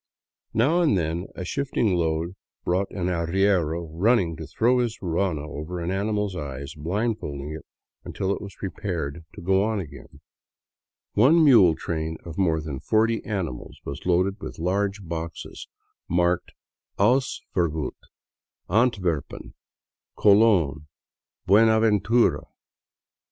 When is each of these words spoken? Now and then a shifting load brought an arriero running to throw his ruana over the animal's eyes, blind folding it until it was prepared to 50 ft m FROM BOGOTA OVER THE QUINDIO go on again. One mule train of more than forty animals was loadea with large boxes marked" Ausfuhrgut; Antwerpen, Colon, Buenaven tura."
Now 0.55 0.81
and 0.81 0.97
then 0.97 1.27
a 1.35 1.45
shifting 1.45 1.93
load 1.93 2.35
brought 2.65 2.89
an 2.89 3.07
arriero 3.07 3.85
running 3.91 4.35
to 4.37 4.47
throw 4.47 4.79
his 4.79 4.97
ruana 4.97 5.47
over 5.47 5.85
the 5.85 5.93
animal's 5.93 6.35
eyes, 6.35 6.73
blind 6.75 7.19
folding 7.19 7.51
it 7.51 7.63
until 8.03 8.31
it 8.33 8.41
was 8.41 8.55
prepared 8.55 9.13
to 9.13 9.19
50 9.19 9.19
ft 9.19 9.21
m 9.21 9.45
FROM 9.45 9.45
BOGOTA 9.45 9.61
OVER 9.61 9.75
THE 9.77 9.79
QUINDIO 9.83 9.93
go 9.93 10.01
on 11.23 11.31
again. 11.33 11.35
One 11.35 11.45
mule 11.45 11.75
train 11.75 12.17
of 12.25 12.37
more 12.39 12.59
than 12.59 12.79
forty 12.79 13.23
animals 13.25 13.79
was 13.85 13.99
loadea 14.07 14.39
with 14.39 14.57
large 14.57 15.03
boxes 15.07 15.67
marked" 16.09 16.53
Ausfuhrgut; 16.97 17.91
Antwerpen, 18.71 19.53
Colon, 20.15 20.87
Buenaven 21.47 22.01
tura." 22.03 22.47